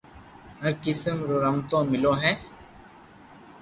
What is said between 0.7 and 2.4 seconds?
قسم رو رمتون ملو هي